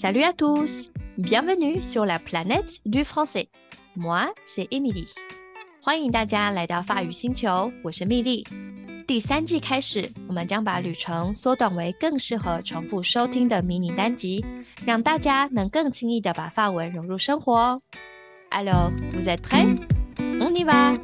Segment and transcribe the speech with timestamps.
[0.00, 0.92] Salut à tous!
[1.16, 3.48] Bienvenue sur la planète du français.
[3.96, 5.08] Moi, c'est Emily.
[5.82, 8.46] 欢迎大家来到法语星球，我是蜜莉。
[9.08, 14.44] 第三季开始，我们将把旅程缩短为更适合重复收听的迷你单集，
[14.86, 17.82] 让大家能更轻易的把法文融入生活。
[18.50, 19.76] Alors, vous êtes prêts?
[20.38, 20.94] On y va!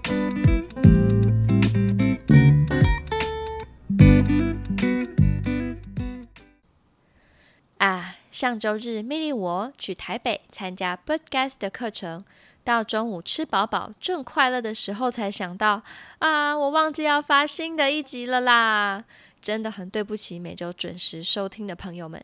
[8.34, 12.24] 上周日，命令我去台北参加 Podcast 的课程，
[12.65, 15.84] 到中午吃饱饱正快乐的时候，才想到
[16.19, 19.05] 啊，我忘记要发新的一集了啦！
[19.41, 22.20] 真的很对不起每周准时收听的朋友们。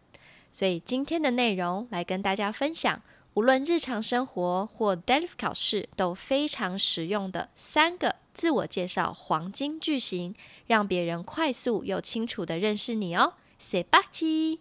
[0.50, 3.00] 所以今天的内容来跟大家分享，
[3.34, 10.34] 无论日常生活或 DELF 考试都非常实用的三个自我介绍黄金句型，
[10.66, 13.34] 让别人快速又清楚的认识你哦。
[13.60, 14.58] C'est parti！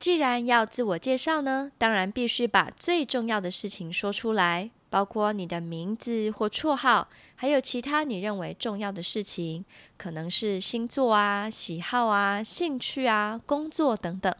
[0.00, 9.66] 既然要自我介绍呢，当然必须把最重要的事情说出来，包括你的名字或绰号，还有其他你认为重要的事情，
[9.98, 14.34] 可能是星座啊、喜好啊、兴趣啊、工作等等。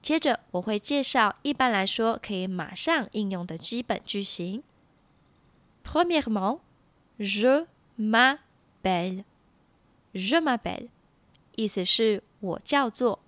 [0.00, 4.62] 接着我会介绍，一般来说可以马上应用的基本句型。
[5.84, 6.60] Premièrement,
[7.18, 7.66] je
[7.98, 9.24] m'appelle.
[10.14, 10.86] Je m'appelle，
[11.56, 13.18] 意思是我叫做。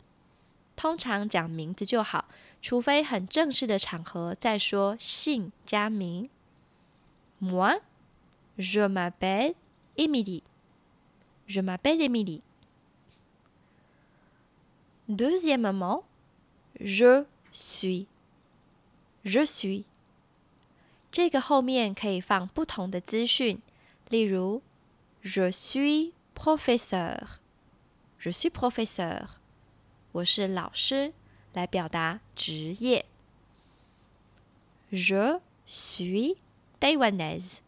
[0.81, 2.25] 通常讲名字就好，
[2.63, 6.31] 除非很正式的场合再说姓加名。
[7.39, 7.83] Moi,
[8.57, 9.57] je m'appelle
[9.97, 10.43] Emily.
[11.47, 12.41] Je m'appelle Emily.
[15.07, 16.05] Deuxièmement,
[16.81, 18.07] je suis.
[19.23, 19.85] Je suis.
[21.13, 23.61] 这个后面可以放不同的资讯，
[24.09, 24.63] 例如
[25.23, 27.19] ，je suis professeur.
[28.19, 29.40] Je suis professeur.
[30.13, 31.13] 我是老师，
[31.53, 33.07] 来表达职业。
[34.91, 36.39] Je suis
[36.81, 37.59] taïwanaise.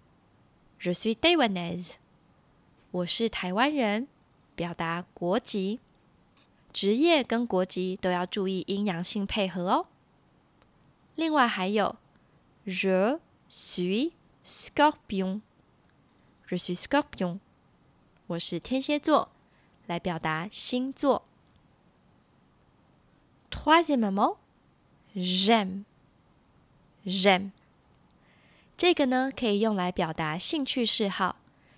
[0.81, 1.92] Je suis taïwanaise.
[2.91, 4.08] 我是台湾人，
[4.56, 5.78] 表达国籍。
[6.72, 9.86] 职业跟国籍都要注意阴阳性配合哦。
[11.14, 11.94] 另外还有
[12.66, 14.12] ，Je suis
[14.44, 15.42] scorpion.
[16.48, 17.38] Je suis scorpion.
[18.26, 19.31] 我是天蝎座，
[19.86, 21.25] 来表达星座。
[23.62, 24.38] Troisièmement,
[25.14, 25.84] j'aime,
[27.06, 27.52] j'aime。
[28.76, 31.36] 这个呢，可以用来表达兴趣嗜好，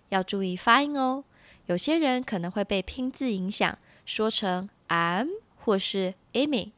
[0.08, 1.24] 要注意发音哦。
[1.66, 5.28] 有些人可能会被拼字影响，说成 am
[5.58, 6.70] 或是 Amy，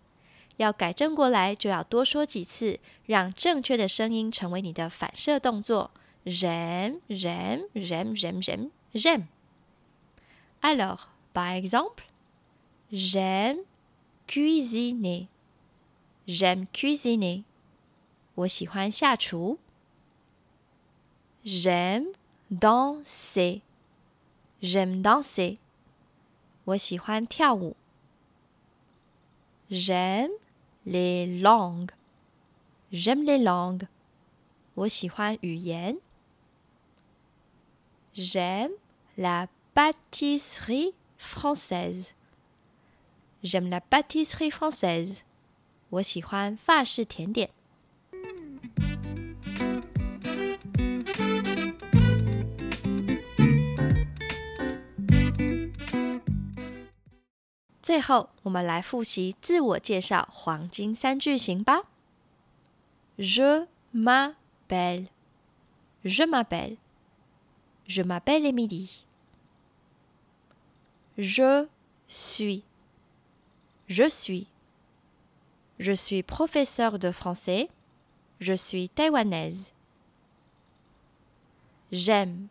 [0.57, 5.93] 要改正过来就要多说几次，让正确的声音成为你的反射动作。
[6.25, 9.27] j'aime, j'aime, j'aime, j'aime, j'aime, j'aime。
[10.61, 12.03] Alors, par exemple,
[12.91, 13.59] j'aime
[14.28, 15.28] cuisiner.
[16.28, 17.44] J'aime cuisiner.
[18.36, 19.58] 我喜欢下厨。
[21.44, 22.14] J'aime
[22.50, 23.62] danser.
[24.62, 25.58] J'aime danser.
[26.66, 27.76] 我喜欢跳舞。
[29.70, 30.32] J'aime
[30.86, 31.92] les langues.
[32.92, 33.88] J'aime les langues.
[34.76, 35.98] 我喜欢语言。
[38.14, 38.72] J'aime
[39.18, 42.12] la pâtisserie française.
[43.47, 45.21] J'aime la pâtisserie française.
[45.91, 47.51] 我喜欢法式甜点。
[57.81, 61.85] 最后，我们来复习自我介绍黄金三句型吧。
[63.17, 65.07] Je m'appelle.
[66.03, 66.79] Je m'appelle.
[67.87, 68.89] Je m'appelle Emily.
[71.17, 71.69] Je
[72.09, 72.65] suis.
[73.88, 74.48] Je suis.
[75.80, 77.70] Je suis professeur de français.
[78.40, 79.74] Je suis taïwanaise.
[81.92, 82.48] J'aime.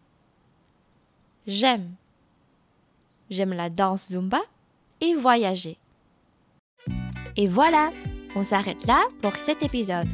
[1.46, 1.94] J'aime.
[3.30, 4.40] J'aime la danse Zumba
[5.00, 5.78] et voyager.
[7.36, 7.90] Et voilà,
[8.34, 10.08] on s'arrête là pour cet épisode.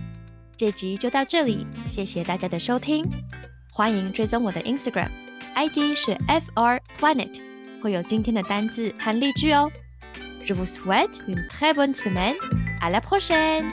[0.56, 3.04] 这集就到这里，谢谢大家的收听。
[3.72, 7.40] 欢迎追踪我的 Instagram，ID 是 FR Planet，
[7.82, 9.70] 会有今天的单字和例句哦。
[10.45, 12.35] Je vous souhaite une très bonne semaine.
[12.81, 13.69] À la prochaine!